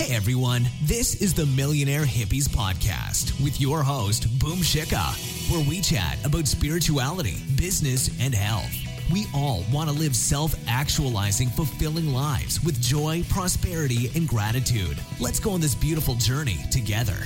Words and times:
Hey 0.00 0.16
everyone, 0.16 0.66
this 0.84 1.20
is 1.20 1.34
the 1.34 1.44
Millionaire 1.44 2.06
Hippies 2.06 2.48
Podcast 2.48 3.38
with 3.44 3.60
your 3.60 3.82
host, 3.82 4.26
Boom 4.38 4.60
Shikha, 4.60 5.12
where 5.52 5.62
we 5.68 5.82
chat 5.82 6.16
about 6.24 6.48
spirituality, 6.48 7.36
business, 7.54 8.08
and 8.18 8.34
health. 8.34 8.72
We 9.12 9.26
all 9.34 9.62
want 9.70 9.90
to 9.90 9.94
live 9.94 10.16
self 10.16 10.54
actualizing, 10.66 11.50
fulfilling 11.50 12.14
lives 12.14 12.64
with 12.64 12.80
joy, 12.80 13.24
prosperity, 13.28 14.10
and 14.14 14.26
gratitude. 14.26 14.98
Let's 15.20 15.38
go 15.38 15.50
on 15.50 15.60
this 15.60 15.74
beautiful 15.74 16.14
journey 16.14 16.60
together. 16.70 17.18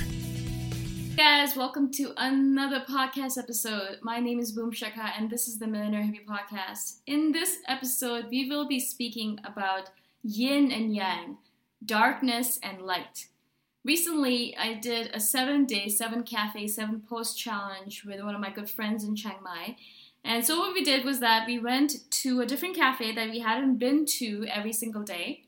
guys, 1.15 1.55
welcome 1.55 1.89
to 1.91 2.11
another 2.17 2.81
podcast 2.81 3.37
episode. 3.37 3.99
My 4.01 4.19
name 4.19 4.37
is 4.37 4.51
Boom 4.51 4.73
Shikha, 4.73 5.13
and 5.17 5.29
this 5.29 5.47
is 5.47 5.59
the 5.59 5.67
Millionaire 5.67 6.03
Hippie 6.03 6.25
Podcast. 6.25 6.97
In 7.07 7.31
this 7.31 7.59
episode, 7.69 8.25
we 8.29 8.49
will 8.49 8.67
be 8.67 8.81
speaking 8.81 9.39
about 9.45 9.91
yin 10.23 10.73
and 10.73 10.93
yang, 10.93 11.37
darkness 11.83 12.59
and 12.61 12.81
light. 12.81 13.27
Recently, 13.83 14.55
I 14.57 14.73
did 14.73 15.11
a 15.13 15.19
seven 15.19 15.65
day, 15.65 15.89
seven 15.89 16.23
cafe, 16.23 16.67
seven 16.67 17.01
post 17.07 17.37
challenge 17.37 18.03
with 18.03 18.21
one 18.21 18.33
of 18.33 18.41
my 18.41 18.49
good 18.49 18.69
friends 18.69 19.03
in 19.03 19.15
Chiang 19.15 19.43
Mai. 19.43 19.77
And 20.23 20.43
so, 20.43 20.57
what 20.57 20.73
we 20.73 20.83
did 20.83 21.05
was 21.05 21.19
that 21.19 21.45
we 21.45 21.59
went 21.59 22.09
to 22.23 22.41
a 22.41 22.47
different 22.47 22.75
cafe 22.75 23.13
that 23.13 23.29
we 23.29 23.39
hadn't 23.39 23.77
been 23.77 24.05
to 24.17 24.47
every 24.49 24.73
single 24.73 25.03
day 25.03 25.43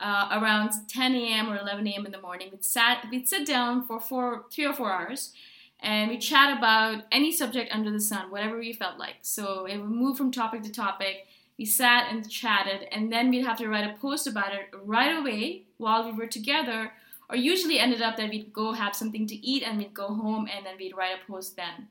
uh, 0.00 0.28
around 0.32 0.72
10 0.88 1.14
a.m. 1.14 1.50
or 1.50 1.58
11 1.58 1.86
a.m. 1.86 2.06
in 2.06 2.12
the 2.12 2.20
morning. 2.20 2.48
We'd 2.50 2.64
sat, 2.64 3.06
we'd 3.10 3.28
sit 3.28 3.46
down 3.46 3.86
for 3.86 4.00
four, 4.00 4.44
three 4.50 4.66
or 4.66 4.72
four 4.72 4.90
hours, 4.90 5.32
and 5.80 6.10
we 6.10 6.18
chat 6.18 6.56
about 6.56 7.04
any 7.12 7.32
subject 7.32 7.70
under 7.72 7.90
the 7.90 8.00
sun, 8.00 8.30
whatever 8.30 8.58
we 8.58 8.72
felt 8.72 8.98
like. 8.98 9.16
So 9.22 9.66
it 9.66 9.78
would 9.78 9.90
move 9.90 10.16
from 10.16 10.30
topic 10.30 10.62
to 10.62 10.72
topic. 10.72 11.26
We 11.58 11.64
sat 11.64 12.10
and 12.10 12.28
chatted, 12.28 12.88
and 12.90 13.12
then 13.12 13.30
we'd 13.30 13.46
have 13.46 13.58
to 13.58 13.68
write 13.68 13.88
a 13.88 13.98
post 13.98 14.26
about 14.26 14.52
it 14.52 14.70
right 14.82 15.16
away 15.16 15.62
while 15.76 16.04
we 16.04 16.16
were 16.16 16.26
together. 16.26 16.92
Or 17.30 17.36
usually 17.36 17.78
ended 17.78 18.02
up 18.02 18.16
that 18.16 18.30
we'd 18.30 18.52
go 18.52 18.72
have 18.72 18.94
something 18.94 19.26
to 19.28 19.34
eat 19.34 19.62
and 19.62 19.78
we'd 19.78 19.94
go 19.94 20.08
home 20.08 20.46
and 20.54 20.66
then 20.66 20.76
we'd 20.78 20.96
write 20.96 21.16
a 21.22 21.30
post 21.30 21.56
then. 21.56 21.88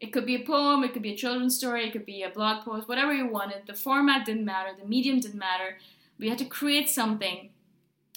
It 0.00 0.12
could 0.12 0.26
be 0.26 0.34
a 0.34 0.44
poem, 0.44 0.82
it 0.82 0.92
could 0.92 1.02
be 1.02 1.12
a 1.12 1.16
children's 1.16 1.56
story, 1.56 1.86
it 1.86 1.92
could 1.92 2.04
be 2.04 2.24
a 2.24 2.30
blog 2.30 2.64
post, 2.64 2.88
whatever 2.88 3.14
you 3.14 3.28
wanted. 3.28 3.62
The 3.68 3.74
format 3.74 4.26
didn't 4.26 4.44
matter, 4.44 4.70
the 4.76 4.88
medium 4.88 5.20
didn't 5.20 5.38
matter. 5.38 5.78
We 6.18 6.28
had 6.28 6.38
to 6.38 6.44
create 6.44 6.88
something 6.88 7.50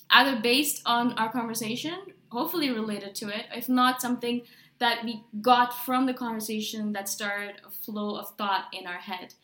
either 0.10 0.42
based 0.42 0.82
on 0.86 1.14
our 1.14 1.32
conversation, 1.32 2.00
hopefully 2.30 2.72
related 2.72 3.14
to 3.16 3.30
it, 3.30 3.46
if 3.54 3.70
not 3.70 4.02
something 4.02 4.42
that 4.80 5.04
we 5.04 5.24
got 5.42 5.86
from 5.86 6.06
the 6.06 6.14
conversation 6.14 6.94
that 6.94 7.08
started 7.08 7.56
a 7.66 7.70
flow 7.70 8.18
of 8.18 8.36
thought 8.36 8.66
in 8.74 8.88
our 8.88 8.98
head. 8.98 9.36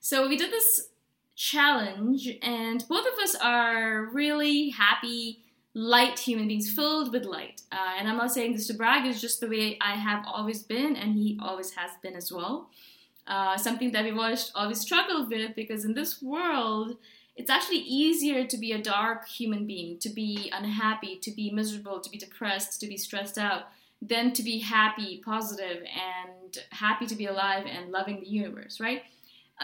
So 0.00 0.26
we 0.26 0.36
did 0.36 0.50
this 0.50 0.88
challenge, 1.36 2.28
and 2.42 2.84
both 2.88 3.06
of 3.06 3.18
us 3.22 3.34
are 3.34 4.06
really 4.12 4.70
happy 4.70 5.40
light 5.74 6.18
human 6.18 6.48
beings, 6.48 6.70
filled 6.70 7.12
with 7.12 7.24
light. 7.24 7.62
Uh, 7.70 7.94
and 7.98 8.08
I'm 8.08 8.16
not 8.16 8.32
saying 8.32 8.54
this 8.54 8.66
to 8.68 8.74
brag, 8.74 9.06
it's 9.06 9.20
just 9.20 9.40
the 9.40 9.48
way 9.48 9.78
I 9.80 9.94
have 9.94 10.24
always 10.26 10.62
been, 10.62 10.96
and 10.96 11.14
he 11.14 11.38
always 11.40 11.72
has 11.72 11.90
been 12.02 12.16
as 12.16 12.32
well. 12.32 12.70
Uh, 13.26 13.56
something 13.56 13.92
that 13.92 14.04
we've 14.04 14.16
always, 14.16 14.50
always 14.54 14.80
struggled 14.80 15.30
with 15.30 15.54
because 15.54 15.84
in 15.84 15.94
this 15.94 16.20
world, 16.20 16.96
it's 17.36 17.50
actually 17.50 17.78
easier 17.78 18.44
to 18.46 18.58
be 18.58 18.72
a 18.72 18.82
dark 18.82 19.28
human 19.28 19.66
being, 19.66 19.98
to 19.98 20.08
be 20.08 20.50
unhappy, 20.52 21.16
to 21.16 21.30
be 21.30 21.50
miserable, 21.50 22.00
to 22.00 22.10
be 22.10 22.18
depressed, 22.18 22.80
to 22.80 22.86
be 22.86 22.96
stressed 22.96 23.38
out, 23.38 23.64
than 24.02 24.32
to 24.32 24.42
be 24.42 24.58
happy, 24.58 25.22
positive, 25.24 25.84
and 25.84 26.58
happy 26.70 27.06
to 27.06 27.14
be 27.14 27.26
alive 27.26 27.66
and 27.66 27.92
loving 27.92 28.20
the 28.20 28.28
universe, 28.28 28.80
right? 28.80 29.02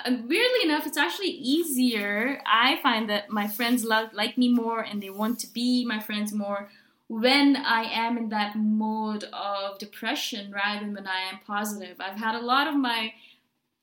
And 0.04 0.28
weirdly 0.28 0.64
enough, 0.64 0.86
it's 0.86 0.98
actually 0.98 1.30
easier. 1.30 2.42
I 2.46 2.78
find 2.82 3.08
that 3.08 3.30
my 3.30 3.48
friends 3.48 3.84
love 3.84 4.12
like 4.12 4.36
me 4.36 4.48
more 4.48 4.80
and 4.80 5.02
they 5.02 5.10
want 5.10 5.38
to 5.40 5.52
be 5.52 5.84
my 5.86 6.00
friends 6.00 6.32
more 6.32 6.68
when 7.08 7.56
I 7.56 7.84
am 7.84 8.18
in 8.18 8.28
that 8.30 8.56
mode 8.56 9.24
of 9.32 9.78
depression 9.78 10.52
rather 10.52 10.80
than 10.80 10.94
when 10.94 11.06
I 11.06 11.20
am 11.32 11.40
positive. 11.46 11.96
I've 12.00 12.18
had 12.18 12.34
a 12.34 12.44
lot 12.44 12.66
of 12.66 12.76
my 12.76 13.14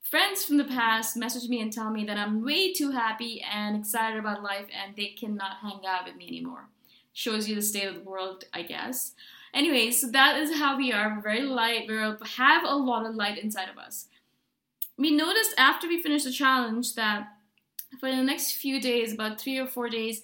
friends 0.02 0.46
from 0.46 0.58
the 0.58 0.66
past 0.66 1.18
message 1.18 1.50
me 1.50 1.62
and 1.62 1.74
tell 1.74 1.90
me 1.90 2.06
that 2.06 2.18
I'm 2.18 2.44
way 2.44 2.74
too 2.74 2.92
happy 2.92 3.42
and 3.42 3.76
excited 3.76 4.20
about 4.20 4.44
life 4.44 4.68
and 4.72 4.96
they 4.96 5.16
cannot 5.18 5.58
hang 5.62 5.82
out 5.88 6.06
with 6.06 6.16
me 6.16 6.28
anymore. 6.28 6.68
Shows 7.14 7.48
you 7.48 7.56
the 7.56 7.62
state 7.62 7.88
of 7.88 7.96
the 7.96 8.02
world, 8.02 8.44
I 8.54 8.64
guess. 8.64 9.14
Anyway, 9.54 9.92
so 9.92 10.08
that 10.08 10.38
is 10.38 10.58
how 10.58 10.78
we 10.78 10.92
are. 10.92 11.16
We're 11.16 11.22
very 11.22 11.42
light. 11.44 11.88
We 11.88 11.96
have 11.96 12.64
a 12.64 12.76
lot 12.76 13.06
of 13.06 13.16
light 13.16 13.38
inside 13.38 13.70
of 13.70 13.78
us 13.78 14.08
we 14.98 15.12
noticed 15.12 15.54
after 15.58 15.88
we 15.88 16.02
finished 16.02 16.26
the 16.26 16.32
challenge 16.32 16.96
that 16.96 17.28
for 18.00 18.10
the 18.10 18.24
next 18.24 18.54
few 18.54 18.82
days, 18.82 19.14
about 19.14 19.40
three 19.40 19.58
or 19.58 19.68
four 19.68 19.90
days, 19.90 20.24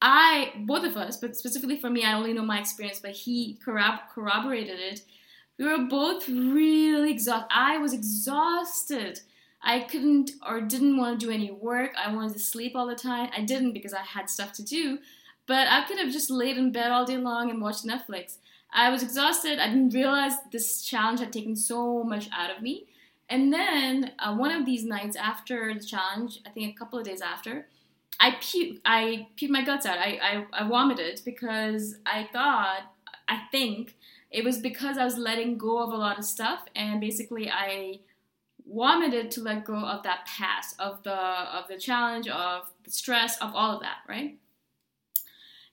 I, 0.00 0.52
both 0.60 0.84
of 0.84 0.96
us, 0.96 1.16
but 1.16 1.36
specifically 1.36 1.78
for 1.78 1.90
me, 1.90 2.04
I 2.04 2.12
only 2.12 2.32
know 2.32 2.42
my 2.42 2.60
experience, 2.60 3.00
but 3.00 3.12
he 3.12 3.58
corrob- 3.64 4.08
corroborated 4.14 4.78
it. 4.78 5.02
We 5.58 5.64
were 5.64 5.86
both 5.88 6.28
really 6.28 7.10
exhausted. 7.10 7.48
I 7.50 7.78
was 7.78 7.92
exhausted. 7.92 9.20
I 9.60 9.80
couldn't 9.80 10.32
or 10.46 10.60
didn't 10.60 10.96
want 10.96 11.18
to 11.18 11.26
do 11.26 11.32
any 11.32 11.50
work. 11.50 11.92
I 11.96 12.14
wanted 12.14 12.34
to 12.34 12.38
sleep 12.38 12.76
all 12.76 12.86
the 12.86 12.94
time. 12.94 13.30
I 13.36 13.42
didn't 13.42 13.72
because 13.72 13.92
I 13.92 14.02
had 14.02 14.30
stuff 14.30 14.52
to 14.54 14.62
do, 14.62 14.98
but 15.46 15.66
I 15.66 15.84
could 15.84 15.98
have 15.98 16.12
just 16.12 16.30
laid 16.30 16.56
in 16.58 16.70
bed 16.70 16.92
all 16.92 17.04
day 17.04 17.16
long 17.16 17.50
and 17.50 17.60
watched 17.60 17.84
Netflix. 17.84 18.36
I 18.72 18.90
was 18.90 19.02
exhausted. 19.02 19.58
I 19.58 19.68
didn't 19.68 19.94
realize 19.94 20.34
this 20.52 20.82
challenge 20.82 21.18
had 21.18 21.32
taken 21.32 21.56
so 21.56 22.04
much 22.04 22.28
out 22.32 22.54
of 22.54 22.62
me. 22.62 22.86
And 23.30 23.52
then 23.52 24.12
uh, 24.18 24.34
one 24.34 24.52
of 24.52 24.64
these 24.64 24.84
nights 24.84 25.16
after 25.16 25.72
the 25.74 25.84
challenge, 25.84 26.40
I 26.46 26.50
think 26.50 26.74
a 26.74 26.78
couple 26.78 26.98
of 26.98 27.04
days 27.04 27.20
after, 27.20 27.66
I 28.20 28.32
puked. 28.32 28.80
I 28.84 29.28
puked 29.40 29.50
my 29.50 29.64
guts 29.64 29.86
out. 29.86 29.98
I, 29.98 30.46
I, 30.52 30.64
I 30.64 30.68
vomited 30.68 31.20
because 31.24 31.96
I 32.06 32.28
thought, 32.32 32.80
I 33.28 33.42
think 33.52 33.96
it 34.30 34.44
was 34.44 34.58
because 34.58 34.98
I 34.98 35.04
was 35.04 35.18
letting 35.18 35.58
go 35.58 35.82
of 35.82 35.92
a 35.92 35.96
lot 35.96 36.18
of 36.18 36.24
stuff, 36.24 36.64
and 36.74 37.00
basically 37.00 37.50
I 37.50 38.00
vomited 38.66 39.30
to 39.32 39.40
let 39.40 39.64
go 39.64 39.74
of 39.74 40.02
that 40.02 40.26
past, 40.26 40.74
of 40.78 41.02
the 41.02 41.12
of 41.12 41.68
the 41.68 41.78
challenge, 41.78 42.28
of 42.28 42.70
the 42.84 42.90
stress, 42.90 43.38
of 43.38 43.54
all 43.54 43.76
of 43.76 43.82
that, 43.82 43.98
right? 44.08 44.38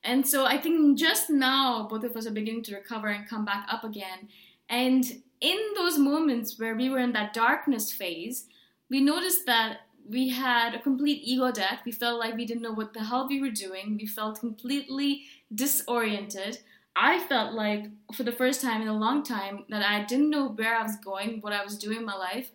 And 0.03 0.25
so 0.25 0.45
I 0.45 0.59
think 0.59 0.99
just 0.99 1.29
now 1.29 1.87
both 1.89 2.03
of 2.03 2.15
us 2.15 2.27
are 2.27 2.31
beginning 2.31 2.63
to 2.63 2.75
recover 2.75 3.07
and 3.07 3.27
come 3.27 3.43
back 3.43 3.67
up 3.71 3.83
again. 3.83 4.29
And 4.69 5.23
in 5.45 5.59
those 5.75 5.97
moments 5.99 6.57
where 6.57 6.75
we 6.75 6.89
were 6.89 6.97
in 7.07 7.13
that 7.13 7.33
darkness 7.33 7.93
phase, 7.93 8.47
we 8.89 8.99
noticed 8.99 9.45
that 9.45 9.81
we 10.07 10.29
had 10.29 10.73
a 10.73 10.81
complete 10.81 11.21
ego 11.23 11.51
death. 11.51 11.81
We 11.85 11.91
felt 11.91 12.19
like 12.19 12.35
we 12.35 12.45
didn't 12.45 12.63
know 12.63 12.73
what 12.73 12.93
the 12.93 13.03
hell 13.03 13.27
we 13.27 13.39
were 13.41 13.51
doing. 13.51 13.97
We 13.99 14.07
felt 14.07 14.39
completely 14.39 15.23
disoriented. 15.53 16.59
I 16.95 17.19
felt 17.19 17.53
like, 17.53 17.83
for 18.15 18.23
the 18.23 18.31
first 18.31 18.59
time 18.61 18.81
in 18.81 18.87
a 18.87 18.97
long 19.05 19.21
time, 19.23 19.65
that 19.69 19.83
I 19.83 20.03
didn't 20.05 20.31
know 20.31 20.47
where 20.49 20.75
I 20.75 20.81
was 20.81 20.95
going, 20.97 21.41
what 21.41 21.53
I 21.53 21.63
was 21.63 21.77
doing 21.77 21.97
in 21.97 22.05
my 22.05 22.15
life. 22.15 22.49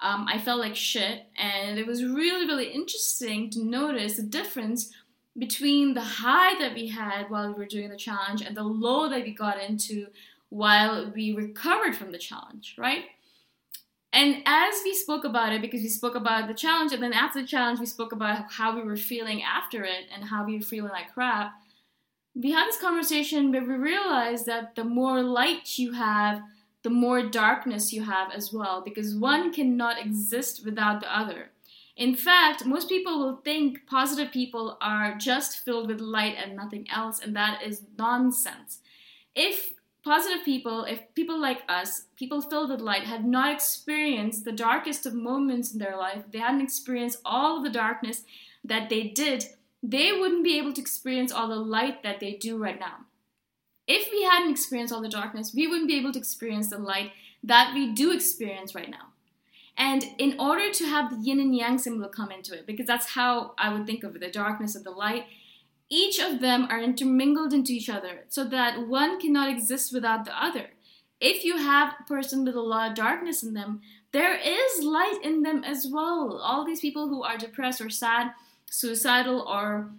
Um, 0.00 0.26
I 0.28 0.38
felt 0.38 0.58
like 0.58 0.74
shit, 0.74 1.26
and 1.36 1.78
it 1.78 1.86
was 1.86 2.02
really, 2.02 2.44
really 2.44 2.70
interesting 2.72 3.50
to 3.50 3.62
notice 3.62 4.16
the 4.16 4.24
difference 4.24 4.90
between 5.38 5.94
the 5.94 6.08
high 6.22 6.58
that 6.58 6.74
we 6.74 6.88
had 6.88 7.30
while 7.30 7.46
we 7.46 7.54
were 7.54 7.66
doing 7.66 7.88
the 7.90 7.96
challenge 7.96 8.42
and 8.42 8.56
the 8.56 8.64
low 8.64 9.08
that 9.08 9.22
we 9.22 9.32
got 9.32 9.62
into 9.62 10.08
while 10.52 11.10
we 11.14 11.32
recovered 11.32 11.96
from 11.96 12.12
the 12.12 12.18
challenge, 12.18 12.74
right? 12.76 13.04
And 14.12 14.42
as 14.44 14.74
we 14.84 14.94
spoke 14.94 15.24
about 15.24 15.54
it, 15.54 15.62
because 15.62 15.80
we 15.80 15.88
spoke 15.88 16.14
about 16.14 16.46
the 16.46 16.52
challenge, 16.52 16.92
and 16.92 17.02
then 17.02 17.14
after 17.14 17.40
the 17.40 17.46
challenge, 17.46 17.80
we 17.80 17.86
spoke 17.86 18.12
about 18.12 18.52
how 18.52 18.76
we 18.76 18.82
were 18.82 18.98
feeling 18.98 19.42
after 19.42 19.82
it 19.82 20.04
and 20.14 20.24
how 20.24 20.44
we 20.44 20.58
were 20.58 20.64
feeling 20.64 20.90
like 20.90 21.14
crap. 21.14 21.54
We 22.34 22.50
had 22.50 22.66
this 22.66 22.78
conversation 22.78 23.50
where 23.50 23.62
we 23.62 23.74
realized 23.74 24.44
that 24.44 24.74
the 24.74 24.84
more 24.84 25.22
light 25.22 25.78
you 25.78 25.92
have, 25.92 26.42
the 26.82 26.90
more 26.90 27.22
darkness 27.22 27.94
you 27.94 28.02
have 28.02 28.30
as 28.30 28.52
well, 28.52 28.82
because 28.82 29.16
one 29.16 29.54
cannot 29.54 29.98
exist 29.98 30.66
without 30.66 31.00
the 31.00 31.18
other. 31.18 31.48
In 31.96 32.14
fact, 32.14 32.66
most 32.66 32.90
people 32.90 33.18
will 33.18 33.36
think 33.36 33.86
positive 33.86 34.30
people 34.30 34.76
are 34.82 35.16
just 35.16 35.64
filled 35.64 35.88
with 35.88 36.00
light 36.00 36.34
and 36.36 36.54
nothing 36.54 36.86
else, 36.90 37.20
and 37.20 37.34
that 37.36 37.62
is 37.62 37.84
nonsense. 37.96 38.80
If 39.34 39.72
Positive 40.04 40.44
people, 40.44 40.84
if 40.84 41.00
people 41.14 41.40
like 41.40 41.62
us, 41.68 42.06
people 42.16 42.40
filled 42.40 42.70
with 42.70 42.80
light, 42.80 43.04
had 43.04 43.24
not 43.24 43.54
experienced 43.54 44.44
the 44.44 44.50
darkest 44.50 45.06
of 45.06 45.14
moments 45.14 45.72
in 45.72 45.78
their 45.78 45.96
life, 45.96 46.24
they 46.30 46.38
hadn't 46.38 46.60
experienced 46.60 47.20
all 47.24 47.58
of 47.58 47.62
the 47.62 47.70
darkness 47.70 48.24
that 48.64 48.88
they 48.88 49.04
did, 49.04 49.44
they 49.82 50.12
wouldn't 50.12 50.44
be 50.44 50.58
able 50.58 50.72
to 50.72 50.80
experience 50.80 51.32
all 51.32 51.48
the 51.48 51.56
light 51.56 52.02
that 52.02 52.20
they 52.20 52.32
do 52.32 52.56
right 52.56 52.78
now. 52.78 53.06
If 53.86 54.10
we 54.12 54.22
hadn't 54.22 54.50
experienced 54.50 54.92
all 54.92 55.02
the 55.02 55.08
darkness, 55.08 55.52
we 55.54 55.66
wouldn't 55.66 55.88
be 55.88 55.98
able 55.98 56.12
to 56.12 56.18
experience 56.18 56.70
the 56.70 56.78
light 56.78 57.12
that 57.42 57.72
we 57.74 57.92
do 57.92 58.12
experience 58.12 58.74
right 58.74 58.90
now. 58.90 59.08
And 59.76 60.04
in 60.18 60.38
order 60.38 60.70
to 60.70 60.86
have 60.86 61.10
the 61.10 61.16
yin 61.16 61.40
and 61.40 61.56
yang 61.56 61.78
symbol 61.78 62.08
come 62.08 62.30
into 62.30 62.54
it, 62.54 62.66
because 62.66 62.86
that's 62.86 63.10
how 63.10 63.54
I 63.58 63.72
would 63.72 63.86
think 63.86 64.04
of 64.04 64.14
it 64.14 64.20
the 64.20 64.30
darkness 64.30 64.76
of 64.76 64.84
the 64.84 64.90
light, 64.90 65.24
each 65.92 66.18
of 66.18 66.40
them 66.40 66.66
are 66.70 66.80
intermingled 66.80 67.52
into 67.52 67.72
each 67.72 67.90
other 67.90 68.24
so 68.28 68.44
that 68.44 68.88
one 68.88 69.20
cannot 69.20 69.50
exist 69.50 69.92
without 69.92 70.24
the 70.24 70.42
other. 70.42 70.70
If 71.20 71.44
you 71.44 71.58
have 71.58 71.92
a 72.00 72.04
person 72.04 72.46
with 72.46 72.54
a 72.54 72.62
lot 72.62 72.88
of 72.88 72.96
darkness 72.96 73.42
in 73.42 73.52
them, 73.52 73.82
there 74.10 74.34
is 74.34 74.84
light 74.84 75.20
in 75.22 75.42
them 75.42 75.62
as 75.62 75.86
well. 75.92 76.40
All 76.42 76.64
these 76.64 76.80
people 76.80 77.08
who 77.08 77.22
are 77.22 77.36
depressed 77.36 77.82
or 77.82 77.90
sad, 77.90 78.32
suicidal, 78.70 79.42
or 79.42 79.90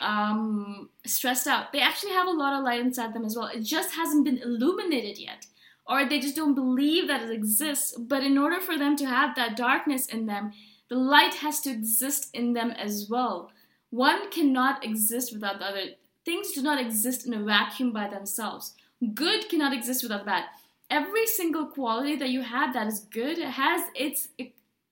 um, 0.00 0.90
stressed 1.06 1.46
out, 1.46 1.72
they 1.72 1.80
actually 1.80 2.12
have 2.12 2.26
a 2.26 2.32
lot 2.42 2.58
of 2.58 2.64
light 2.64 2.80
inside 2.80 3.14
them 3.14 3.24
as 3.24 3.36
well. 3.36 3.46
It 3.46 3.62
just 3.62 3.94
hasn't 3.94 4.24
been 4.24 4.38
illuminated 4.38 5.18
yet, 5.18 5.46
or 5.86 6.04
they 6.04 6.18
just 6.18 6.34
don't 6.34 6.56
believe 6.56 7.06
that 7.06 7.22
it 7.22 7.30
exists. 7.30 7.96
But 7.96 8.24
in 8.24 8.36
order 8.38 8.60
for 8.60 8.76
them 8.76 8.96
to 8.96 9.06
have 9.06 9.36
that 9.36 9.56
darkness 9.56 10.06
in 10.06 10.26
them, 10.26 10.52
the 10.88 10.96
light 10.96 11.34
has 11.34 11.60
to 11.60 11.70
exist 11.70 12.28
in 12.34 12.54
them 12.54 12.72
as 12.72 13.06
well. 13.08 13.52
One 13.90 14.30
cannot 14.30 14.84
exist 14.84 15.32
without 15.32 15.58
the 15.58 15.66
other. 15.66 15.84
Things 16.24 16.52
do 16.52 16.62
not 16.62 16.80
exist 16.80 17.26
in 17.26 17.34
a 17.34 17.42
vacuum 17.42 17.92
by 17.92 18.08
themselves. 18.08 18.74
Good 19.14 19.48
cannot 19.48 19.72
exist 19.72 20.02
without 20.02 20.26
bad. 20.26 20.44
Every 20.90 21.26
single 21.26 21.66
quality 21.66 22.16
that 22.16 22.30
you 22.30 22.42
have 22.42 22.74
that 22.74 22.86
is 22.86 23.00
good 23.00 23.38
has 23.38 23.82
its 23.94 24.28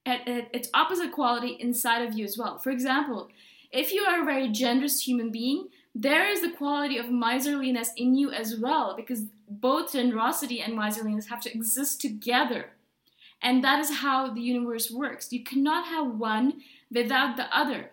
its 0.05 0.69
opposite 0.73 1.11
quality 1.11 1.57
inside 1.59 2.07
of 2.07 2.13
you 2.13 2.23
as 2.23 2.37
well. 2.37 2.57
For 2.59 2.71
example, 2.71 3.29
if 3.71 3.91
you 3.91 4.03
are 4.03 4.21
a 4.21 4.25
very 4.25 4.47
generous 4.49 5.05
human 5.05 5.31
being, 5.31 5.67
there 5.93 6.29
is 6.29 6.41
the 6.41 6.51
quality 6.51 6.97
of 6.97 7.09
miserliness 7.09 7.91
in 7.97 8.15
you 8.15 8.31
as 8.31 8.57
well, 8.57 8.95
because 8.95 9.23
both 9.49 9.91
generosity 9.93 10.61
and 10.61 10.75
miserliness 10.75 11.27
have 11.27 11.41
to 11.41 11.53
exist 11.53 11.99
together. 11.99 12.69
And 13.41 13.63
that 13.63 13.79
is 13.79 13.97
how 13.97 14.33
the 14.33 14.41
universe 14.41 14.89
works. 14.89 15.33
You 15.33 15.43
cannot 15.43 15.87
have 15.87 16.07
one 16.07 16.61
without 16.89 17.35
the 17.35 17.55
other 17.55 17.91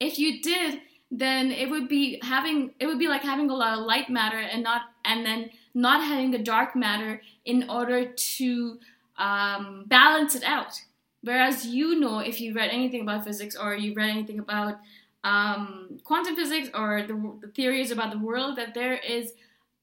if 0.00 0.18
you 0.18 0.40
did 0.40 0.80
then 1.10 1.50
it 1.50 1.70
would 1.70 1.88
be 1.88 2.18
having 2.22 2.74
it 2.78 2.86
would 2.86 2.98
be 2.98 3.08
like 3.08 3.22
having 3.22 3.50
a 3.50 3.54
lot 3.54 3.78
of 3.78 3.86
light 3.86 4.10
matter 4.10 4.38
and 4.38 4.62
not 4.62 4.82
and 5.04 5.24
then 5.24 5.50
not 5.74 6.04
having 6.04 6.30
the 6.30 6.38
dark 6.38 6.76
matter 6.76 7.22
in 7.44 7.68
order 7.70 8.04
to 8.04 8.78
um, 9.16 9.84
balance 9.86 10.34
it 10.34 10.42
out. 10.44 10.82
Whereas 11.22 11.66
you 11.66 11.98
know 11.98 12.18
if 12.18 12.40
you 12.40 12.54
read 12.54 12.70
anything 12.70 13.02
about 13.02 13.24
physics 13.24 13.56
or 13.56 13.74
you 13.74 13.94
read 13.94 14.10
anything 14.10 14.38
about 14.38 14.78
um, 15.24 15.98
quantum 16.04 16.36
physics 16.36 16.68
or 16.74 17.02
the, 17.02 17.32
the 17.40 17.48
theories 17.48 17.90
about 17.90 18.12
the 18.12 18.18
world 18.18 18.56
that 18.56 18.74
there 18.74 18.96
is 18.96 19.32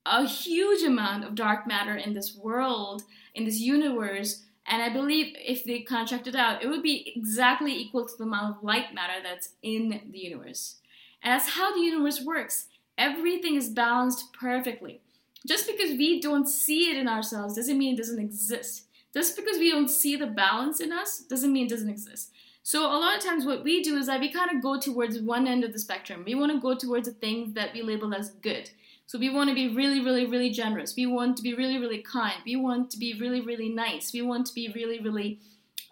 a 0.05 0.25
huge 0.25 0.84
amount 0.84 1.24
of 1.24 1.34
dark 1.34 1.67
matter 1.67 1.95
in 1.95 2.13
this 2.13 2.36
world 2.36 3.03
in 3.34 3.43
this 3.43 3.60
universe 3.60 4.43
and 4.67 4.81
I 4.81 4.89
believe 4.89 5.36
if 5.38 5.63
they 5.63 5.81
contracted 5.81 6.36
out, 6.36 6.63
it 6.63 6.67
would 6.67 6.81
be 6.81 7.13
exactly 7.15 7.74
equal 7.74 8.07
to 8.07 8.17
the 8.17 8.24
amount 8.24 8.57
of 8.57 8.63
light 8.63 8.93
matter 8.93 9.22
that's 9.22 9.50
in 9.62 10.01
the 10.12 10.19
universe. 10.19 10.77
And 11.22 11.31
that's 11.31 11.51
how 11.51 11.74
the 11.74 11.81
universe 11.81 12.22
works. 12.22 12.65
Everything 12.98 13.55
is 13.55 13.69
balanced 13.69 14.34
perfectly. 14.34 15.01
Just 15.45 15.67
because 15.67 15.91
we 15.91 16.19
don't 16.19 16.48
see 16.48 16.89
it 16.89 16.98
in 16.98 17.07
ourselves 17.07 17.55
doesn't 17.55 17.77
mean 17.77 17.93
it 17.93 17.98
doesn't 17.98 18.19
exist. 18.19 18.86
Just 19.13 19.36
because 19.36 19.60
we 19.60 19.69
don't 19.69 19.89
see 19.89 20.15
the 20.15 20.27
balance 20.27 20.79
in 20.79 20.91
us 20.91 21.19
doesn't 21.19 21.53
mean 21.53 21.67
it 21.67 21.69
doesn't 21.69 21.89
exist. 21.89 22.31
So 22.63 22.88
a 22.88 22.98
lot 22.98 23.15
of 23.15 23.24
times 23.24 23.45
what 23.45 23.63
we 23.63 23.84
do 23.84 23.95
is 23.95 24.07
that 24.07 24.19
we 24.19 24.31
kind 24.31 24.50
of 24.50 24.63
go 24.63 24.79
towards 24.79 25.19
one 25.19 25.48
end 25.48 25.63
of 25.63 25.72
the 25.72 25.79
spectrum. 25.79 26.24
We 26.25 26.34
want 26.34 26.51
to 26.51 26.60
go 26.60 26.75
towards 26.75 27.07
the 27.07 27.13
things 27.13 27.53
that 27.53 27.74
we 27.74 27.84
label 27.84 28.13
as 28.15 28.31
good. 28.41 28.72
So 29.07 29.19
we 29.19 29.29
want 29.29 29.50
to 29.50 29.55
be 29.55 29.67
really, 29.67 30.00
really, 30.00 30.25
really 30.25 30.50
generous. 30.50 30.95
We 30.95 31.05
want 31.05 31.38
to 31.38 31.43
be 31.43 31.53
really, 31.53 31.77
really 31.77 32.01
kind. 32.01 32.35
We 32.45 32.55
want 32.55 32.89
to 32.91 32.97
be 32.97 33.13
really, 33.19 33.41
really 33.41 33.69
nice. 33.69 34.12
We 34.13 34.21
want 34.21 34.47
to 34.47 34.53
be 34.53 34.71
really, 34.74 35.00
really 35.00 35.39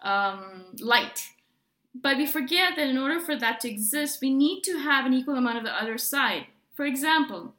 um, 0.02 0.66
light. 0.80 1.28
But 1.94 2.16
we 2.16 2.26
forget 2.26 2.74
that 2.76 2.88
in 2.88 2.98
order 2.98 3.20
for 3.20 3.36
that 3.36 3.60
to 3.60 3.70
exist, 3.70 4.20
we 4.20 4.34
need 4.34 4.62
to 4.62 4.78
have 4.78 5.06
an 5.06 5.14
equal 5.14 5.36
amount 5.36 5.58
of 5.58 5.64
the 5.64 5.70
other 5.70 5.96
side. 5.96 6.46
For 6.74 6.84
example, 6.84 7.54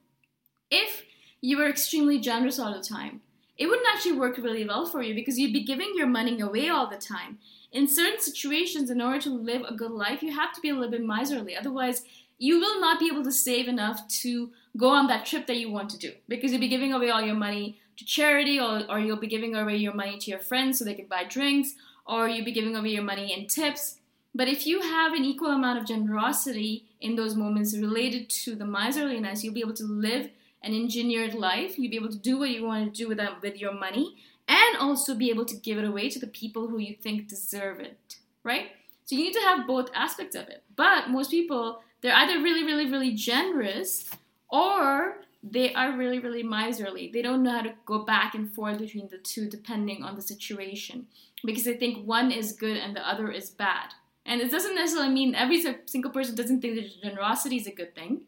if 0.69 1.03
you 1.39 1.57
were 1.57 1.69
extremely 1.69 2.19
generous 2.19 2.59
all 2.59 2.74
the 2.74 2.83
time, 2.83 3.21
it 3.57 3.67
wouldn't 3.67 3.88
actually 3.88 4.19
work 4.19 4.38
really 4.38 4.67
well 4.67 4.85
for 4.85 5.01
you 5.01 5.15
because 5.15 5.39
you'd 5.39 5.53
be 5.53 5.63
giving 5.63 5.93
your 5.95 6.07
money 6.07 6.39
away 6.41 6.67
all 6.67 6.89
the 6.89 6.97
time. 6.97 7.38
In 7.71 7.88
certain 7.88 8.19
situations, 8.19 8.89
in 8.89 9.01
order 9.01 9.21
to 9.21 9.29
live 9.29 9.62
a 9.62 9.74
good 9.74 9.91
life, 9.91 10.21
you 10.21 10.33
have 10.33 10.53
to 10.53 10.62
be 10.62 10.69
a 10.69 10.74
little 10.74 10.91
bit 10.91 11.05
miserly. 11.05 11.55
Otherwise, 11.55 12.03
you 12.37 12.59
will 12.59 12.79
not 12.79 12.99
be 12.99 13.07
able 13.11 13.23
to 13.23 13.31
save 13.31 13.67
enough 13.67 14.07
to 14.07 14.51
go 14.77 14.89
on 14.89 15.07
that 15.07 15.25
trip 15.25 15.47
that 15.47 15.57
you 15.57 15.71
want 15.71 15.89
to 15.89 15.97
do 15.97 16.11
because 16.27 16.51
you'll 16.51 16.61
be 16.61 16.67
giving 16.67 16.93
away 16.93 17.09
all 17.09 17.21
your 17.21 17.35
money 17.35 17.79
to 17.97 18.05
charity 18.05 18.59
or, 18.59 18.83
or 18.89 18.99
you'll 18.99 19.17
be 19.17 19.27
giving 19.27 19.55
away 19.55 19.77
your 19.77 19.93
money 19.93 20.17
to 20.17 20.29
your 20.29 20.39
friends 20.39 20.77
so 20.77 20.85
they 20.85 20.93
can 20.93 21.05
buy 21.05 21.23
drinks 21.23 21.75
or 22.05 22.27
you'll 22.27 22.45
be 22.45 22.51
giving 22.51 22.75
away 22.75 22.89
your 22.89 23.03
money 23.03 23.33
in 23.33 23.47
tips. 23.47 23.97
But 24.33 24.49
if 24.49 24.67
you 24.67 24.81
have 24.81 25.13
an 25.13 25.23
equal 25.23 25.51
amount 25.51 25.79
of 25.79 25.87
generosity 25.87 26.85
in 26.99 27.15
those 27.15 27.35
moments 27.35 27.75
related 27.75 28.29
to 28.29 28.55
the 28.55 28.65
miserliness, 28.65 29.43
you'll 29.43 29.53
be 29.53 29.61
able 29.61 29.73
to 29.75 29.85
live 29.85 30.29
an 30.61 30.73
engineered 30.73 31.33
life. 31.33 31.79
You'll 31.79 31.91
be 31.91 31.95
able 31.95 32.11
to 32.11 32.17
do 32.17 32.37
what 32.37 32.49
you 32.49 32.65
want 32.65 32.93
to 32.93 33.03
do 33.03 33.07
with 33.07 33.17
that 33.17 33.41
with 33.41 33.57
your 33.57 33.73
money 33.73 34.17
and 34.47 34.77
also 34.77 35.15
be 35.15 35.29
able 35.29 35.45
to 35.45 35.55
give 35.55 35.77
it 35.77 35.85
away 35.85 36.09
to 36.09 36.19
the 36.19 36.27
people 36.27 36.67
who 36.67 36.79
you 36.79 36.95
think 36.95 37.27
deserve 37.27 37.79
it, 37.79 38.17
right? 38.43 38.67
So 39.05 39.15
you 39.15 39.23
need 39.23 39.33
to 39.33 39.39
have 39.39 39.67
both 39.67 39.89
aspects 39.93 40.35
of 40.35 40.49
it. 40.49 40.63
But 40.75 41.09
most 41.09 41.31
people, 41.31 41.81
they're 42.05 42.15
either 42.15 42.39
really, 42.39 42.63
really, 42.63 42.85
really 42.85 43.13
generous 43.13 44.07
or 44.47 45.21
they 45.41 45.74
are 45.74 45.97
really, 45.97 46.19
really 46.19 46.43
miserly. 46.43 47.09
They 47.12 47.24
don't 47.24 47.41
know 47.41 47.50
how 47.50 47.62
to 47.63 47.74
go 47.88 48.05
back 48.05 48.35
and 48.35 48.53
forth 48.53 48.77
between 48.77 49.07
the 49.07 49.17
two 49.17 49.50
depending 49.50 50.03
on 50.03 50.15
the 50.15 50.21
situation 50.21 51.07
because 51.43 51.63
they 51.63 51.75
think 51.75 52.05
one 52.05 52.31
is 52.31 52.51
good 52.51 52.77
and 52.77 52.95
the 52.95 53.07
other 53.07 53.31
is 53.31 53.50
bad. 53.50 53.89
And 54.24 54.39
it 54.39 54.51
doesn't 54.51 54.75
necessarily 54.75 55.12
mean 55.12 55.33
every 55.33 55.63
single 55.88 56.12
person 56.12 56.35
doesn't 56.35 56.62
think 56.62 56.75
that 56.75 57.01
generosity 57.01 57.57
is 57.57 57.65
a 57.65 57.71
good 57.71 57.95
thing. 57.95 58.21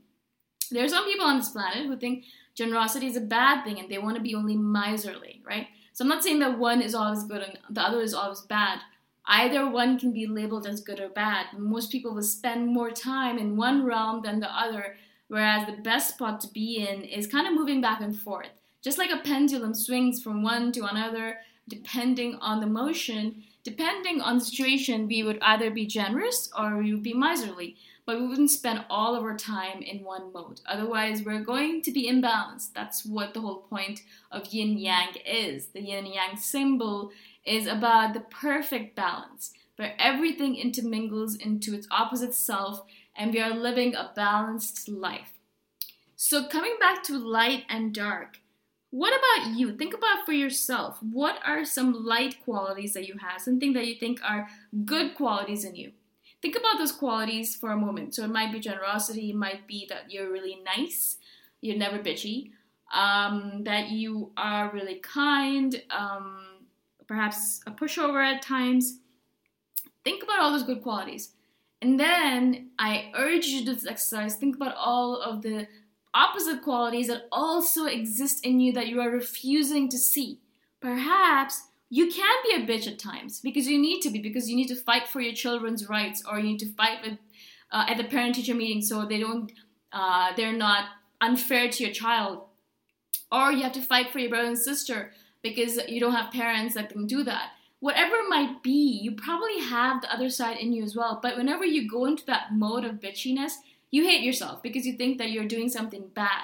There 0.72 0.84
are 0.84 0.90
some 0.90 1.06
people 1.06 1.28
on 1.28 1.38
this 1.38 1.50
planet 1.50 1.86
who 1.86 1.98
think 1.98 2.24
generosity 2.56 3.06
is 3.06 3.16
a 3.16 3.22
bad 3.22 3.64
thing 3.64 3.80
and 3.80 3.92
they 3.92 4.00
want 4.00 4.16
to 4.16 4.24
be 4.24 4.34
only 4.34 4.58
miserly, 4.58 5.44
right? 5.46 5.68
So 5.94 6.04
I'm 6.04 6.10
not 6.10 6.24
saying 6.24 6.40
that 6.40 6.58
one 6.58 6.82
is 6.82 6.96
always 6.96 7.26
good 7.26 7.44
and 7.44 7.60
the 7.70 7.82
other 7.82 8.02
is 8.02 8.16
always 8.16 8.42
bad. 8.42 8.80
Either 9.28 9.70
one 9.70 10.00
can 10.00 10.14
be 10.14 10.26
labeled 10.26 10.66
as 10.66 10.82
good 10.82 11.00
or 11.00 11.10
bad. 11.10 11.48
Most 11.58 11.92
people 11.92 12.14
will 12.14 12.24
spend 12.24 12.68
more 12.68 12.92
time 12.92 13.38
in 13.38 13.58
one 13.58 13.86
realm 13.86 14.22
than 14.22 14.40
the 14.40 14.50
other, 14.50 14.96
whereas 15.28 15.68
the 15.68 15.82
best 15.82 16.14
spot 16.14 16.40
to 16.42 16.48
be 16.48 16.78
in 16.78 17.04
is 17.04 17.28
kind 17.28 17.46
of 17.46 17.54
moving 17.54 17.82
back 17.82 18.00
and 18.00 18.18
forth. 18.18 18.62
Just 18.82 18.98
like 18.98 19.12
a 19.12 19.18
pendulum 19.18 19.74
swings 19.74 20.24
from 20.24 20.44
one 20.44 20.72
to 20.72 20.86
another 20.86 21.40
depending 21.70 22.36
on 22.36 22.62
the 22.62 22.66
motion, 22.66 23.44
depending 23.66 24.22
on 24.22 24.38
the 24.38 24.46
situation, 24.46 25.06
we 25.06 25.22
would 25.22 25.38
either 25.42 25.70
be 25.70 25.86
generous 25.86 26.50
or 26.58 26.78
we 26.78 26.94
would 26.94 27.04
be 27.04 27.14
miserly 27.14 27.76
but 28.08 28.22
we 28.22 28.26
wouldn't 28.26 28.50
spend 28.50 28.86
all 28.90 29.16
of 29.16 29.24
our 29.24 29.36
time 29.36 29.82
in 29.82 30.02
one 30.02 30.32
mode. 30.32 30.62
Otherwise, 30.66 31.24
we're 31.24 31.42
going 31.42 31.82
to 31.82 31.92
be 31.92 32.10
imbalanced. 32.10 32.72
That's 32.74 33.06
what 33.06 33.34
the 33.34 33.42
whole 33.42 33.68
point 33.70 34.02
of 34.32 34.48
yin 34.48 34.78
yang 34.78 35.10
is. 35.26 35.68
The 35.68 35.82
yin 35.82 36.06
yang 36.06 36.38
symbol 36.38 37.12
is 37.48 37.68
about 37.68 38.14
the 38.14 38.20
perfect 38.20 38.96
balance, 38.96 39.52
where 39.78 39.96
everything 40.00 40.56
intermingles 40.56 41.36
into 41.36 41.74
its 41.74 41.88
opposite 41.90 42.34
self 42.34 42.84
and 43.16 43.34
we 43.34 43.40
are 43.40 43.54
living 43.54 43.96
a 43.96 44.12
balanced 44.16 44.88
life. 44.88 45.34
So, 46.16 46.48
coming 46.48 46.76
back 46.80 47.04
to 47.04 47.18
light 47.18 47.64
and 47.70 47.94
dark, 47.94 48.38
what 48.90 49.14
about 49.14 49.58
you? 49.58 49.76
Think 49.76 49.94
about 49.94 50.26
for 50.26 50.34
yourself. 50.34 50.98
What 51.02 51.40
are 51.46 51.66
some 51.66 52.06
light 52.06 52.44
qualities 52.44 52.94
that 52.94 53.08
you 53.08 53.16
have? 53.20 53.42
Something 53.42 53.74
that 53.74 53.86
you 53.86 53.96
think 53.96 54.20
are 54.24 54.48
good 54.86 55.16
qualities 55.16 55.64
in 55.64 55.76
you? 55.76 55.92
think 56.42 56.56
about 56.56 56.78
those 56.78 56.92
qualities 56.92 57.56
for 57.56 57.72
a 57.72 57.78
moment. 57.78 58.16
So 58.16 58.24
it 58.24 58.30
might 58.30 58.52
be 58.52 58.60
generosity, 58.60 59.32
it 59.32 59.36
might 59.36 59.68
be 59.68 59.86
that 59.90 60.12
you're 60.12 60.32
really 60.32 60.60
nice, 60.64 61.18
you're 61.62 61.78
never 61.78 62.00
bitchy, 62.00 62.52
um, 62.94 63.64
that 63.64 63.90
you 63.90 64.32
are 64.38 64.72
really 64.72 64.96
kind, 64.96 65.82
um, 65.90 66.47
perhaps 67.08 67.62
a 67.66 67.72
pushover 67.72 68.24
at 68.26 68.42
times. 68.42 69.00
Think 70.04 70.24
about 70.24 70.40
all 70.40 70.52
those 70.52 70.64
good 70.64 70.84
qualities. 70.84 71.32
And 71.82 72.00
then 72.00 72.72
I 72.80 73.12
urge 73.16 73.46
you 73.48 73.60
to 73.60 73.66
do 73.66 73.74
this 73.74 73.86
exercise. 73.86 74.36
Think 74.36 74.56
about 74.56 74.76
all 74.76 75.22
of 75.22 75.42
the 75.42 75.68
opposite 76.14 76.64
qualities 76.64 77.08
that 77.08 77.28
also 77.32 77.86
exist 77.86 78.46
in 78.46 78.60
you 78.60 78.74
that 78.74 78.88
you 78.88 79.00
are 79.00 79.10
refusing 79.10 79.90
to 79.90 79.98
see. 79.98 80.40
Perhaps 80.82 81.68
you 81.90 82.08
can 82.12 82.36
be 82.44 82.56
a 82.56 82.66
bitch 82.66 82.88
at 82.88 83.00
times 83.00 83.40
because 83.40 83.68
you 83.68 83.80
need 83.80 84.02
to 84.02 84.10
be 84.10 84.20
because 84.20 84.50
you 84.50 84.56
need 84.56 84.68
to 84.68 84.76
fight 84.76 85.08
for 85.08 85.22
your 85.22 85.34
children's 85.34 85.88
rights 85.88 86.24
or 86.30 86.38
you 86.38 86.44
need 86.44 86.60
to 86.60 86.74
fight 86.74 86.98
with 87.04 87.18
uh, 87.72 87.86
at 87.88 87.98
the 87.98 88.04
parent 88.04 88.36
teacher 88.36 88.54
meeting 88.54 88.82
so 88.82 89.06
they 89.06 89.20
don't 89.20 89.52
uh, 89.94 90.34
they're 90.36 90.54
not 90.54 90.86
unfair 91.22 91.70
to 91.70 91.84
your 91.84 91.94
child 91.94 92.44
or 93.32 93.52
you 93.52 93.64
have 93.64 93.72
to 93.72 93.82
fight 93.82 94.12
for 94.12 94.20
your 94.20 94.30
brother 94.30 94.48
and 94.48 94.60
sister 94.60 95.12
because 95.44 95.80
you 95.88 96.00
don't 96.00 96.16
have 96.16 96.32
parents 96.32 96.74
that 96.76 96.90
can 96.90 97.06
do 97.06 97.24
that 97.24 97.52
whatever 97.80 98.16
it 98.16 98.30
might 98.30 98.62
be 98.64 99.00
you 99.02 99.12
probably 99.12 99.60
have 99.60 100.02
the 100.02 100.14
other 100.14 100.30
side 100.30 100.58
in 100.58 100.74
you 100.74 100.84
as 100.84 100.96
well 100.96 101.20
but 101.22 101.38
whenever 101.38 101.66
you 101.66 101.90
go 101.90 102.06
into 102.06 102.26
that 102.26 102.54
mode 102.54 102.84
of 102.84 102.96
bitchiness 102.96 103.54
you 103.92 104.04
hate 104.04 104.24
yourself 104.24 104.62
because 104.62 104.86
you 104.86 104.94
think 104.94 105.18
that 105.18 105.32
you're 105.32 105.46
doing 105.46 105.70
something 105.70 106.08
bad 106.14 106.44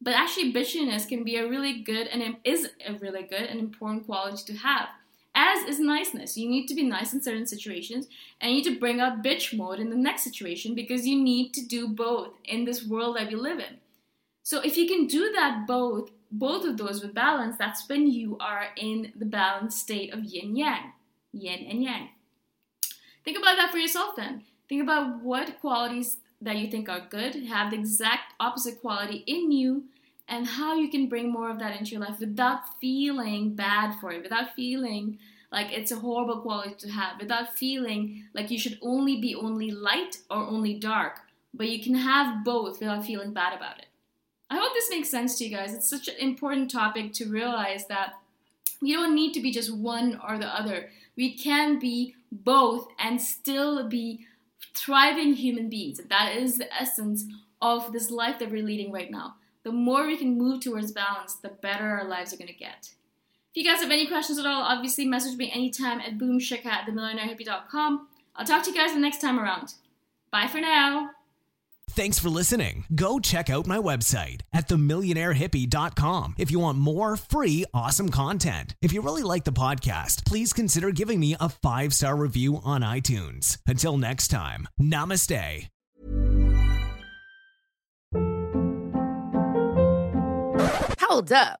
but 0.00 0.14
actually, 0.14 0.52
bitchiness 0.52 1.08
can 1.08 1.24
be 1.24 1.36
a 1.36 1.48
really 1.48 1.80
good 1.82 2.06
and 2.06 2.36
is 2.44 2.70
a 2.86 2.94
really 2.94 3.22
good 3.22 3.42
and 3.42 3.58
important 3.58 4.06
quality 4.06 4.44
to 4.52 4.58
have. 4.58 4.88
As 5.34 5.64
is 5.68 5.80
niceness. 5.80 6.36
You 6.36 6.48
need 6.48 6.66
to 6.68 6.74
be 6.74 6.82
nice 6.82 7.12
in 7.12 7.22
certain 7.22 7.46
situations, 7.46 8.08
and 8.40 8.50
you 8.50 8.58
need 8.58 8.70
to 8.70 8.78
bring 8.78 9.00
out 9.00 9.22
bitch 9.22 9.56
mode 9.56 9.78
in 9.78 9.90
the 9.90 9.96
next 9.96 10.24
situation 10.24 10.74
because 10.74 11.06
you 11.06 11.20
need 11.20 11.52
to 11.54 11.66
do 11.66 11.88
both 11.88 12.30
in 12.44 12.64
this 12.64 12.84
world 12.84 13.16
that 13.16 13.28
we 13.28 13.34
live 13.34 13.58
in. 13.58 13.78
So 14.42 14.60
if 14.60 14.76
you 14.76 14.88
can 14.88 15.06
do 15.06 15.30
that 15.32 15.66
both, 15.66 16.10
both 16.30 16.64
of 16.64 16.76
those 16.76 17.02
with 17.02 17.14
balance, 17.14 17.56
that's 17.58 17.88
when 17.88 18.10
you 18.10 18.36
are 18.38 18.66
in 18.76 19.12
the 19.16 19.24
balanced 19.24 19.78
state 19.78 20.12
of 20.12 20.24
yin 20.24 20.56
yang, 20.56 20.92
yin 21.32 21.66
and 21.66 21.82
yang. 21.82 22.08
Think 23.24 23.38
about 23.38 23.56
that 23.56 23.70
for 23.70 23.78
yourself 23.78 24.16
then. 24.16 24.44
Think 24.68 24.82
about 24.82 25.22
what 25.22 25.60
qualities 25.60 26.18
that 26.40 26.56
you 26.56 26.70
think 26.70 26.88
are 26.88 27.06
good 27.08 27.34
have 27.46 27.70
the 27.70 27.78
exact 27.78 28.34
opposite 28.38 28.80
quality 28.80 29.24
in 29.26 29.50
you 29.50 29.84
and 30.28 30.46
how 30.46 30.74
you 30.74 30.90
can 30.90 31.08
bring 31.08 31.32
more 31.32 31.50
of 31.50 31.58
that 31.58 31.78
into 31.78 31.92
your 31.92 32.00
life 32.00 32.20
without 32.20 32.78
feeling 32.80 33.54
bad 33.54 33.98
for 33.98 34.12
it, 34.12 34.22
without 34.22 34.54
feeling 34.54 35.18
like 35.50 35.72
it's 35.72 35.90
a 35.90 35.96
horrible 35.96 36.42
quality 36.42 36.74
to 36.78 36.90
have, 36.90 37.18
without 37.18 37.56
feeling 37.56 38.24
like 38.34 38.50
you 38.50 38.58
should 38.58 38.78
only 38.82 39.20
be 39.20 39.34
only 39.34 39.70
light 39.70 40.18
or 40.30 40.38
only 40.38 40.74
dark, 40.74 41.20
but 41.54 41.68
you 41.68 41.82
can 41.82 41.94
have 41.94 42.44
both 42.44 42.80
without 42.80 43.06
feeling 43.06 43.32
bad 43.32 43.56
about 43.56 43.78
it. 43.78 43.86
I 44.50 44.56
hope 44.56 44.72
this 44.72 44.90
makes 44.90 45.10
sense 45.10 45.36
to 45.38 45.44
you 45.44 45.56
guys. 45.56 45.74
It's 45.74 45.88
such 45.88 46.08
an 46.08 46.16
important 46.18 46.70
topic 46.70 47.12
to 47.14 47.26
realize 47.26 47.86
that 47.86 48.14
we 48.80 48.92
don't 48.92 49.14
need 49.14 49.34
to 49.34 49.40
be 49.40 49.50
just 49.50 49.74
one 49.74 50.20
or 50.26 50.38
the 50.38 50.46
other. 50.46 50.90
We 51.16 51.36
can 51.36 51.78
be 51.78 52.14
both 52.30 52.88
and 52.98 53.20
still 53.20 53.88
be 53.88 54.26
thriving 54.74 55.34
human 55.34 55.68
beings. 55.68 56.00
That 56.08 56.36
is 56.36 56.58
the 56.58 56.72
essence 56.72 57.24
of 57.60 57.92
this 57.92 58.10
life 58.10 58.38
that 58.38 58.50
we're 58.50 58.64
leading 58.64 58.92
right 58.92 59.10
now. 59.10 59.34
The 59.64 59.72
more 59.72 60.06
we 60.06 60.16
can 60.16 60.38
move 60.38 60.62
towards 60.62 60.92
balance, 60.92 61.34
the 61.34 61.48
better 61.48 61.86
our 61.86 62.04
lives 62.04 62.32
are 62.32 62.36
going 62.36 62.48
to 62.48 62.54
get. 62.54 62.90
If 63.50 63.56
you 63.56 63.64
guys 63.64 63.82
have 63.82 63.90
any 63.90 64.06
questions 64.06 64.38
at 64.38 64.46
all, 64.46 64.62
obviously 64.62 65.04
message 65.04 65.36
me 65.36 65.50
anytime 65.50 66.00
at 66.00 66.16
boomshikha 66.16 66.66
at 66.66 66.86
themillionairehippie.com. 66.86 68.08
I'll 68.36 68.46
talk 68.46 68.62
to 68.64 68.70
you 68.70 68.76
guys 68.76 68.92
the 68.92 69.00
next 69.00 69.20
time 69.20 69.38
around. 69.38 69.74
Bye 70.30 70.46
for 70.46 70.60
now. 70.60 71.10
Thanks 71.90 72.18
for 72.18 72.28
listening. 72.28 72.84
Go 72.94 73.18
check 73.18 73.50
out 73.50 73.66
my 73.66 73.78
website 73.78 74.42
at 74.52 74.68
themillionairehippie.com 74.68 76.34
if 76.38 76.50
you 76.50 76.58
want 76.60 76.78
more 76.78 77.16
free, 77.16 77.64
awesome 77.74 78.10
content. 78.10 78.74
If 78.82 78.92
you 78.92 79.02
really 79.02 79.22
like 79.22 79.44
the 79.44 79.52
podcast, 79.52 80.24
please 80.24 80.52
consider 80.52 80.90
giving 80.90 81.18
me 81.18 81.36
a 81.40 81.48
five 81.48 81.94
star 81.94 82.16
review 82.16 82.60
on 82.64 82.82
iTunes. 82.82 83.58
Until 83.66 83.96
next 83.96 84.28
time, 84.28 84.68
namaste. 84.80 85.68
Hold 91.00 91.32
up. 91.32 91.60